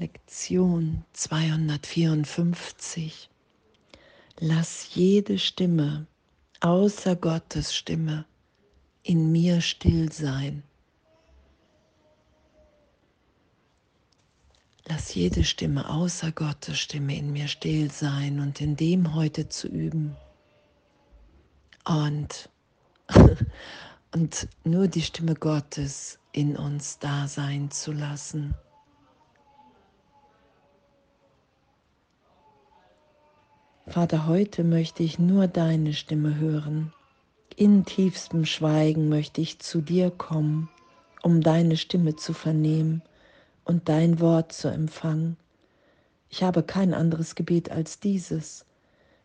Lektion 0.00 1.04
254. 1.12 3.28
Lass 4.38 4.94
jede 4.94 5.40
Stimme 5.40 6.06
außer 6.60 7.16
Gottes 7.16 7.74
Stimme 7.74 8.24
in 9.02 9.32
mir 9.32 9.60
still 9.60 10.12
sein. 10.12 10.62
Lass 14.86 15.16
jede 15.16 15.42
Stimme 15.42 15.90
außer 15.90 16.30
Gottes 16.30 16.78
Stimme 16.78 17.16
in 17.16 17.32
mir 17.32 17.48
still 17.48 17.90
sein 17.90 18.38
und 18.38 18.60
in 18.60 18.76
dem 18.76 19.16
heute 19.16 19.48
zu 19.48 19.66
üben. 19.66 20.16
Und, 21.84 22.48
und 24.14 24.46
nur 24.62 24.86
die 24.86 25.02
Stimme 25.02 25.34
Gottes 25.34 26.20
in 26.30 26.56
uns 26.56 27.00
da 27.00 27.26
sein 27.26 27.72
zu 27.72 27.90
lassen. 27.90 28.54
Vater, 33.90 34.26
heute 34.26 34.64
möchte 34.64 35.02
ich 35.02 35.18
nur 35.18 35.46
deine 35.46 35.94
Stimme 35.94 36.36
hören. 36.36 36.92
In 37.56 37.86
tiefstem 37.86 38.44
Schweigen 38.44 39.08
möchte 39.08 39.40
ich 39.40 39.60
zu 39.60 39.80
dir 39.80 40.10
kommen, 40.10 40.68
um 41.22 41.40
deine 41.40 41.78
Stimme 41.78 42.14
zu 42.14 42.34
vernehmen 42.34 43.00
und 43.64 43.88
dein 43.88 44.20
Wort 44.20 44.52
zu 44.52 44.68
empfangen. 44.68 45.38
Ich 46.28 46.42
habe 46.42 46.62
kein 46.62 46.92
anderes 46.92 47.34
Gebet 47.34 47.70
als 47.70 47.98
dieses. 47.98 48.66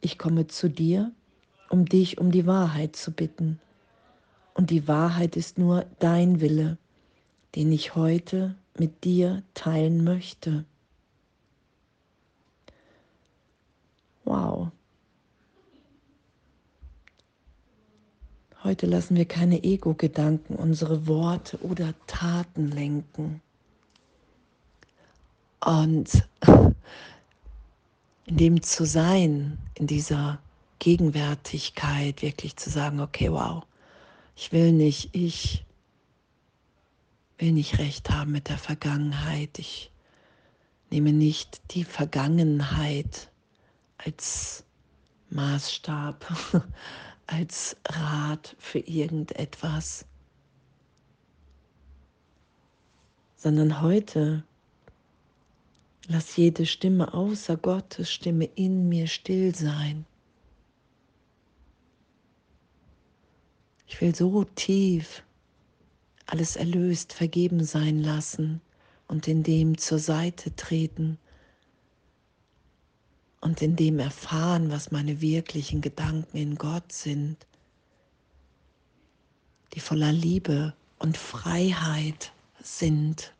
Ich 0.00 0.18
komme 0.18 0.48
zu 0.48 0.68
dir, 0.68 1.12
um 1.70 1.84
dich 1.84 2.18
um 2.18 2.32
die 2.32 2.46
Wahrheit 2.46 2.96
zu 2.96 3.12
bitten. 3.12 3.60
Und 4.54 4.70
die 4.70 4.88
Wahrheit 4.88 5.36
ist 5.36 5.56
nur 5.56 5.86
dein 6.00 6.40
Wille, 6.40 6.78
den 7.54 7.70
ich 7.70 7.94
heute 7.94 8.56
mit 8.76 9.04
dir 9.04 9.44
teilen 9.54 10.02
möchte. 10.02 10.64
Wow. 14.28 14.70
Heute 18.64 18.86
lassen 18.86 19.14
wir 19.14 19.24
keine 19.24 19.62
Ego-Gedanken 19.62 20.56
unsere 20.56 21.06
Worte 21.06 21.58
oder 21.62 21.94
Taten 22.06 22.70
lenken. 22.72 23.40
Und 25.64 26.26
in 28.26 28.36
dem 28.36 28.62
zu 28.62 28.84
sein, 28.84 29.58
in 29.74 29.86
dieser 29.86 30.40
Gegenwärtigkeit, 30.80 32.22
wirklich 32.22 32.56
zu 32.56 32.68
sagen, 32.68 33.00
okay, 33.00 33.30
wow, 33.30 33.64
ich 34.36 34.52
will 34.52 34.72
nicht, 34.72 35.10
ich 35.12 35.64
will 37.38 37.52
nicht 37.52 37.78
recht 37.78 38.10
haben 38.10 38.32
mit 38.32 38.48
der 38.48 38.58
Vergangenheit. 38.58 39.58
Ich 39.58 39.90
nehme 40.90 41.12
nicht 41.12 41.60
die 41.72 41.84
Vergangenheit 41.84 43.30
als 43.98 44.64
Maßstab, 45.30 46.26
als 47.28 47.76
Rat 47.86 48.56
für 48.58 48.78
irgendetwas, 48.78 50.06
sondern 53.36 53.82
heute 53.82 54.44
lass 56.08 56.36
jede 56.36 56.64
Stimme 56.64 57.12
außer 57.12 57.58
Gottes 57.58 58.10
Stimme 58.10 58.46
in 58.46 58.88
mir 58.88 59.06
still 59.06 59.54
sein. 59.54 60.06
Ich 63.86 64.00
will 64.00 64.14
so 64.14 64.44
tief 64.44 65.22
alles 66.24 66.56
erlöst, 66.56 67.12
vergeben 67.12 67.62
sein 67.62 68.02
lassen 68.02 68.62
und 69.06 69.28
in 69.28 69.42
dem 69.42 69.76
zur 69.76 69.98
Seite 69.98 70.54
treten 70.56 71.18
und 73.40 73.62
in 73.62 73.76
dem 73.76 73.98
erfahren, 73.98 74.70
was 74.70 74.90
meine 74.90 75.20
wirklichen 75.20 75.80
Gedanken 75.80 76.36
in 76.36 76.56
Gott 76.56 76.92
sind, 76.92 77.36
die 79.74 79.80
voller 79.80 80.12
Liebe 80.12 80.74
und 80.98 81.16
Freiheit 81.16 82.32
sind. 82.62 83.32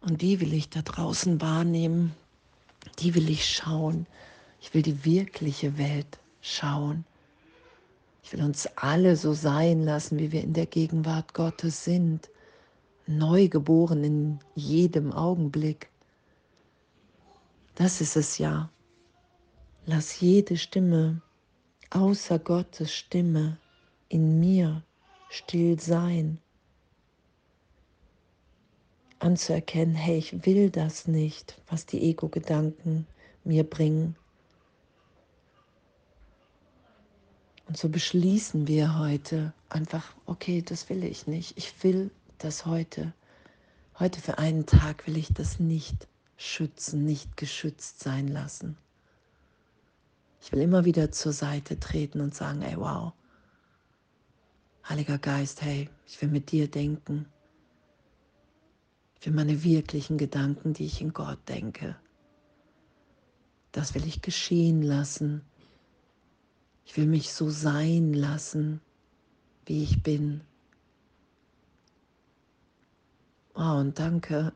Und 0.00 0.22
die 0.22 0.40
will 0.40 0.52
ich 0.52 0.68
da 0.68 0.82
draußen 0.82 1.40
wahrnehmen, 1.40 2.14
die 2.98 3.14
will 3.14 3.30
ich 3.30 3.46
schauen. 3.46 4.06
Ich 4.60 4.72
will 4.74 4.82
die 4.82 5.04
wirkliche 5.04 5.76
Welt 5.78 6.18
schauen. 6.40 7.04
Ich 8.22 8.32
will 8.32 8.42
uns 8.42 8.66
alle 8.76 9.16
so 9.16 9.34
sein 9.34 9.82
lassen, 9.82 10.18
wie 10.18 10.32
wir 10.32 10.42
in 10.42 10.54
der 10.54 10.66
Gegenwart 10.66 11.34
Gottes 11.34 11.84
sind, 11.84 12.30
neugeboren 13.06 14.02
in 14.04 14.38
jedem 14.54 15.12
Augenblick. 15.12 15.88
Das 17.74 18.00
ist 18.00 18.16
es 18.16 18.38
ja. 18.38 18.70
Lass 19.86 20.20
jede 20.20 20.56
Stimme 20.56 21.20
außer 21.90 22.38
Gottes 22.38 22.92
Stimme 22.92 23.58
in 24.08 24.38
mir 24.38 24.82
still 25.28 25.78
sein. 25.80 26.38
Anzuerkennen, 29.18 29.94
hey, 29.94 30.18
ich 30.18 30.46
will 30.46 30.70
das 30.70 31.08
nicht, 31.08 31.60
was 31.68 31.86
die 31.86 32.02
Ego-Gedanken 32.02 33.06
mir 33.42 33.64
bringen. 33.64 34.16
Und 37.66 37.76
so 37.76 37.88
beschließen 37.88 38.68
wir 38.68 38.98
heute 38.98 39.52
einfach, 39.68 40.14
okay, 40.26 40.62
das 40.62 40.88
will 40.90 41.02
ich 41.02 41.26
nicht. 41.26 41.56
Ich 41.56 41.82
will 41.82 42.10
das 42.38 42.66
heute. 42.66 43.12
Heute 43.98 44.20
für 44.20 44.38
einen 44.38 44.66
Tag 44.66 45.06
will 45.06 45.16
ich 45.16 45.32
das 45.32 45.58
nicht 45.58 46.06
schützen, 46.36 47.04
nicht 47.04 47.36
geschützt 47.36 48.00
sein 48.00 48.28
lassen. 48.28 48.76
Ich 50.40 50.52
will 50.52 50.60
immer 50.60 50.84
wieder 50.84 51.10
zur 51.10 51.32
Seite 51.32 51.80
treten 51.80 52.20
und 52.20 52.34
sagen, 52.34 52.62
ey, 52.62 52.76
wow, 52.76 53.12
Heiliger 54.86 55.16
Geist, 55.16 55.62
hey, 55.62 55.88
ich 56.06 56.20
will 56.20 56.28
mit 56.28 56.52
dir 56.52 56.70
denken. 56.70 57.24
Ich 59.18 59.24
will 59.24 59.32
meine 59.32 59.64
wirklichen 59.64 60.18
Gedanken, 60.18 60.74
die 60.74 60.84
ich 60.84 61.00
in 61.00 61.14
Gott 61.14 61.38
denke. 61.48 61.96
Das 63.72 63.94
will 63.94 64.06
ich 64.06 64.20
geschehen 64.20 64.82
lassen. 64.82 65.40
Ich 66.84 66.98
will 66.98 67.06
mich 67.06 67.32
so 67.32 67.48
sein 67.48 68.12
lassen, 68.12 68.82
wie 69.64 69.82
ich 69.82 70.02
bin. 70.02 70.42
Wow, 73.54 73.80
und 73.80 73.98
danke, 73.98 74.52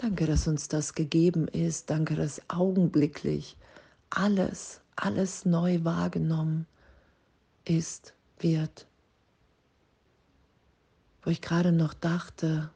Danke, 0.00 0.26
dass 0.26 0.46
uns 0.46 0.68
das 0.68 0.94
gegeben 0.94 1.48
ist. 1.48 1.90
Danke, 1.90 2.14
dass 2.14 2.40
augenblicklich 2.48 3.56
alles, 4.10 4.80
alles 4.94 5.44
neu 5.44 5.82
wahrgenommen 5.82 6.68
ist, 7.64 8.14
wird. 8.38 8.86
Wo 11.22 11.30
ich 11.30 11.42
gerade 11.42 11.72
noch 11.72 11.94
dachte, 11.94 12.70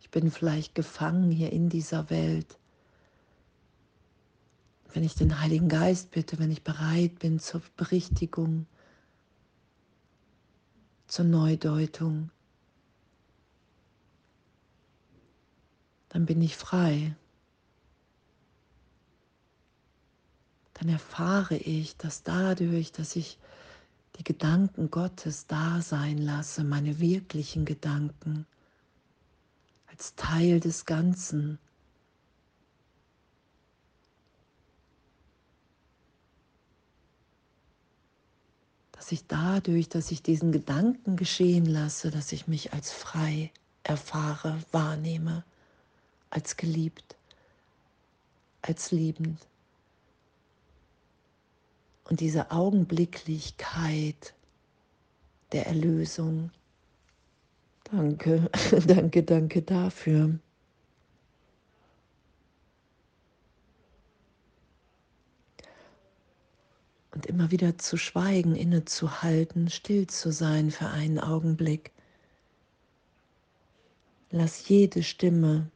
ich 0.00 0.08
bin 0.12 0.30
vielleicht 0.30 0.76
gefangen 0.76 1.32
hier 1.32 1.52
in 1.52 1.68
dieser 1.68 2.10
Welt. 2.10 2.58
Wenn 4.94 5.02
ich 5.02 5.16
den 5.16 5.40
Heiligen 5.40 5.68
Geist 5.68 6.12
bitte, 6.12 6.38
wenn 6.38 6.52
ich 6.52 6.62
bereit 6.62 7.18
bin 7.18 7.40
zur 7.40 7.60
Berichtigung, 7.76 8.66
zur 11.08 11.24
Neudeutung, 11.24 12.30
dann 16.08 16.26
bin 16.26 16.40
ich 16.42 16.56
frei. 16.56 17.14
Dann 20.74 20.88
erfahre 20.88 21.56
ich, 21.56 21.96
dass 21.96 22.22
dadurch, 22.22 22.92
dass 22.92 23.16
ich 23.16 23.38
die 24.18 24.24
Gedanken 24.24 24.90
Gottes 24.90 25.46
da 25.46 25.80
sein 25.80 26.18
lasse, 26.18 26.64
meine 26.64 27.00
wirklichen 27.00 27.64
Gedanken, 27.64 28.46
als 29.86 30.14
Teil 30.14 30.60
des 30.60 30.84
Ganzen, 30.84 31.58
dass 38.92 39.12
ich 39.12 39.26
dadurch, 39.26 39.88
dass 39.88 40.10
ich 40.10 40.22
diesen 40.22 40.52
Gedanken 40.52 41.16
geschehen 41.16 41.64
lasse, 41.64 42.10
dass 42.10 42.32
ich 42.32 42.48
mich 42.48 42.72
als 42.72 42.92
frei 42.92 43.50
erfahre, 43.82 44.58
wahrnehme 44.72 45.44
als 46.36 46.58
geliebt, 46.58 47.16
als 48.60 48.90
liebend. 48.92 49.48
Und 52.04 52.20
diese 52.20 52.50
Augenblicklichkeit 52.50 54.34
der 55.52 55.66
Erlösung, 55.66 56.50
danke, 57.84 58.50
danke, 58.86 59.22
danke 59.22 59.62
dafür. 59.62 60.38
Und 67.12 67.24
immer 67.24 67.50
wieder 67.50 67.78
zu 67.78 67.96
schweigen, 67.96 68.54
innezuhalten, 68.54 69.70
still 69.70 70.06
zu 70.06 70.30
sein 70.30 70.70
für 70.70 70.88
einen 70.88 71.18
Augenblick 71.18 71.92
Lass 74.30 74.68
jede 74.68 75.02
Stimme 75.02 75.70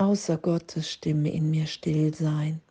außer 0.00 0.38
Gottes 0.38 0.90
Stimme 0.90 1.30
in 1.30 1.50
mir 1.50 1.66
still 1.66 2.14
sein. 2.14 2.62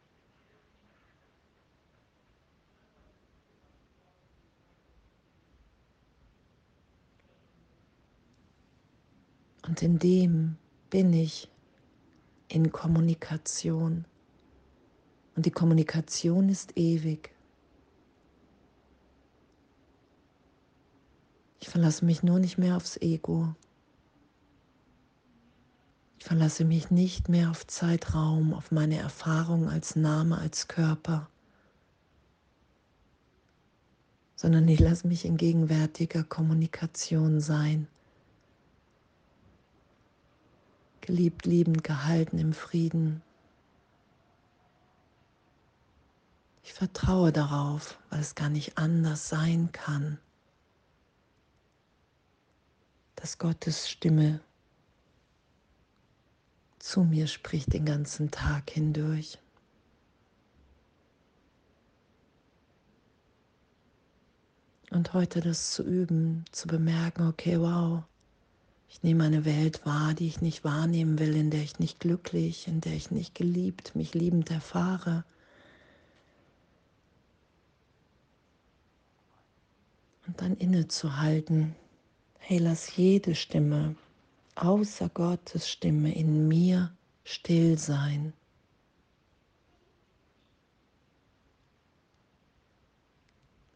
Und 9.67 9.83
in 9.83 9.99
dem 9.99 10.57
bin 10.89 11.13
ich 11.13 11.47
in 12.47 12.71
Kommunikation. 12.71 14.05
Und 15.35 15.45
die 15.45 15.51
Kommunikation 15.51 16.49
ist 16.49 16.75
ewig. 16.75 17.29
Ich 21.59 21.69
verlasse 21.69 22.03
mich 22.03 22.23
nur 22.23 22.39
nicht 22.39 22.57
mehr 22.57 22.75
aufs 22.75 22.97
Ego. 22.97 23.53
Verlasse 26.29 26.63
mich 26.63 26.91
nicht 26.91 27.27
mehr 27.27 27.49
auf 27.49 27.65
Zeitraum, 27.65 28.53
auf 28.53 28.69
meine 28.69 28.99
Erfahrung 28.99 29.67
als 29.67 29.95
Name, 29.95 30.37
als 30.37 30.67
Körper, 30.67 31.27
sondern 34.35 34.67
ich 34.67 34.79
lasse 34.79 35.07
mich 35.07 35.25
in 35.25 35.37
gegenwärtiger 35.37 36.23
Kommunikation 36.23 37.41
sein. 37.41 37.87
Geliebt, 41.01 41.47
liebend, 41.47 41.83
gehalten 41.83 42.37
im 42.37 42.53
Frieden. 42.53 43.23
Ich 46.61 46.73
vertraue 46.73 47.31
darauf, 47.31 47.97
weil 48.11 48.19
es 48.19 48.35
gar 48.35 48.49
nicht 48.49 48.77
anders 48.77 49.29
sein 49.29 49.71
kann, 49.71 50.19
dass 53.15 53.39
Gottes 53.39 53.89
Stimme 53.89 54.41
zu 56.79 57.03
mir 57.03 57.27
spricht 57.27 57.73
den 57.73 57.85
ganzen 57.85 58.31
Tag 58.31 58.69
hindurch. 58.71 59.37
Und 64.91 65.13
heute 65.13 65.39
das 65.41 65.71
zu 65.71 65.83
üben, 65.83 66.45
zu 66.51 66.67
bemerken, 66.67 67.27
okay, 67.27 67.59
wow, 67.59 68.03
ich 68.89 69.03
nehme 69.03 69.23
eine 69.23 69.45
Welt 69.45 69.85
wahr, 69.85 70.15
die 70.15 70.25
ich 70.25 70.41
nicht 70.41 70.63
wahrnehmen 70.63 71.19
will, 71.19 71.35
in 71.35 71.51
der 71.51 71.61
ich 71.61 71.77
nicht 71.77 71.99
glücklich, 71.99 72.67
in 72.67 72.81
der 72.81 72.93
ich 72.93 73.11
nicht 73.11 73.35
geliebt, 73.35 73.95
mich 73.95 74.15
liebend 74.15 74.49
erfahre. 74.49 75.25
Und 80.25 80.41
dann 80.41 80.55
innezuhalten, 80.57 81.75
hey, 82.39 82.57
lass 82.57 82.95
jede 82.95 83.35
Stimme 83.35 83.95
außer 84.59 85.09
Gottes 85.09 85.69
Stimme 85.69 86.13
in 86.13 86.47
mir 86.47 86.91
still 87.23 87.77
sein. 87.77 88.33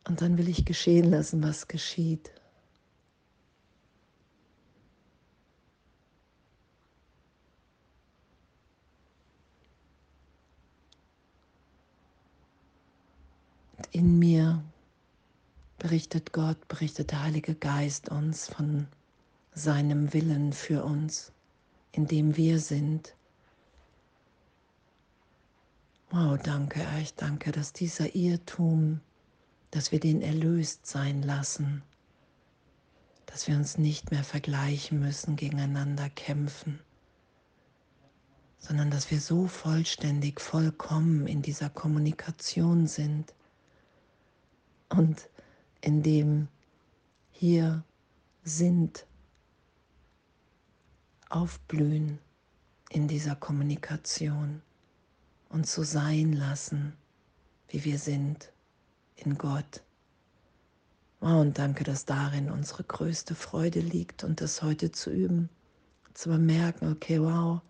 Und 0.05 0.21
dann 0.21 0.37
will 0.37 0.49
ich 0.49 0.65
geschehen 0.65 1.11
lassen, 1.11 1.41
was 1.41 1.69
geschieht. 1.69 2.31
Und 13.77 13.87
in 13.91 14.19
mir 14.19 14.61
berichtet 15.77 16.33
Gott, 16.33 16.67
berichtet 16.67 17.11
der 17.11 17.23
Heilige 17.23 17.55
Geist 17.55 18.09
uns 18.09 18.49
von 18.49 18.87
seinem 19.55 20.13
Willen 20.13 20.53
für 20.53 20.83
uns, 20.83 21.31
in 21.91 22.07
dem 22.07 22.35
wir 22.37 22.59
sind. 22.59 23.15
Wow, 26.09 26.37
danke, 26.41 26.85
ich 27.01 27.13
danke, 27.15 27.51
dass 27.51 27.73
dieser 27.73 28.15
Irrtum, 28.15 28.99
dass 29.71 29.91
wir 29.91 29.99
den 29.99 30.21
erlöst 30.21 30.85
sein 30.85 31.23
lassen, 31.23 31.83
dass 33.25 33.47
wir 33.47 33.55
uns 33.55 33.77
nicht 33.77 34.11
mehr 34.11 34.23
vergleichen 34.23 34.99
müssen, 34.99 35.35
gegeneinander 35.35 36.09
kämpfen, 36.09 36.79
sondern 38.59 38.91
dass 38.91 39.09
wir 39.09 39.19
so 39.19 39.47
vollständig, 39.47 40.39
vollkommen 40.39 41.27
in 41.27 41.41
dieser 41.41 41.69
Kommunikation 41.69 42.85
sind 42.87 43.33
und 44.89 45.29
in 45.81 46.03
dem 46.03 46.47
hier 47.31 47.83
sind 48.43 49.05
aufblühen 51.33 52.19
in 52.89 53.07
dieser 53.07 53.35
Kommunikation 53.35 54.61
und 55.49 55.65
so 55.65 55.83
sein 55.83 56.33
lassen, 56.33 56.93
wie 57.69 57.83
wir 57.83 57.97
sind 57.97 58.51
in 59.15 59.37
Gott. 59.37 59.81
Wow, 61.21 61.41
und 61.41 61.57
danke, 61.57 61.83
dass 61.83 62.05
darin 62.05 62.51
unsere 62.51 62.83
größte 62.83 63.33
Freude 63.33 63.79
liegt 63.79 64.23
und 64.23 64.41
das 64.41 64.61
heute 64.61 64.91
zu 64.91 65.09
üben, 65.09 65.49
zu 66.13 66.29
bemerken, 66.29 66.91
okay, 66.91 67.19
wow, 67.19 67.61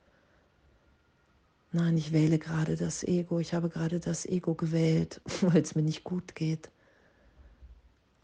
nein, 1.72 1.96
ich 1.96 2.12
wähle 2.12 2.40
gerade 2.40 2.76
das 2.76 3.04
Ego, 3.04 3.40
ich 3.40 3.54
habe 3.54 3.70
gerade 3.70 4.02
das 4.02 4.26
Ego 4.26 4.56
gewählt, 4.56 5.22
weil 5.42 5.62
es 5.62 5.76
mir 5.76 5.84
nicht 5.84 6.04
gut 6.04 6.36
geht. 6.36 6.70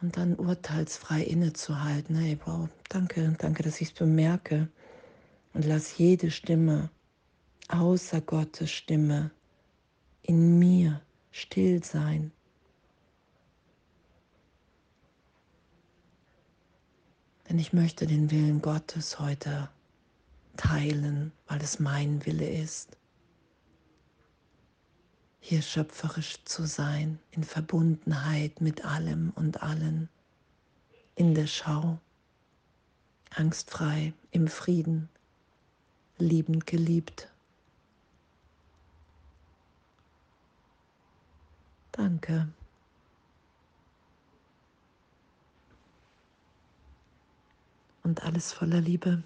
Und 0.01 0.17
dann 0.17 0.35
urteilsfrei 0.35 1.21
innezuhalten, 1.23 2.15
hey, 2.15 2.37
wow, 2.45 2.67
danke, 2.89 3.35
danke, 3.37 3.63
dass 3.63 3.79
ich 3.79 3.89
es 3.89 3.93
bemerke 3.93 4.69
und 5.53 5.65
lass 5.65 5.97
jede 5.97 6.31
Stimme 6.31 6.89
außer 7.69 8.21
Gottes 8.21 8.71
Stimme 8.71 9.31
in 10.23 10.59
mir 10.59 11.01
still 11.31 11.83
sein. 11.83 12.31
Denn 17.47 17.57
ich 17.57 17.73
möchte 17.73 18.05
den 18.05 18.29
Willen 18.29 18.61
Gottes 18.61 19.19
heute 19.19 19.69
teilen, 20.55 21.31
weil 21.47 21.61
es 21.61 21.79
mein 21.79 22.23
Wille 22.25 22.47
ist. 22.47 22.95
Hier 25.39 25.61
schöpferisch 25.61 26.43
zu 26.43 26.67
sein, 26.67 27.17
in 27.31 27.43
Verbundenheit 27.43 28.61
mit 28.61 28.85
allem 28.85 29.31
und 29.35 29.63
allen, 29.63 30.09
in 31.15 31.33
der 31.33 31.47
Schau, 31.47 31.97
angstfrei, 33.31 34.13
im 34.31 34.47
Frieden, 34.47 35.09
liebend 36.19 36.67
geliebt. 36.67 37.29
Danke. 41.91 42.47
Und 48.03 48.23
alles 48.23 48.53
voller 48.53 48.81
Liebe. 48.81 49.23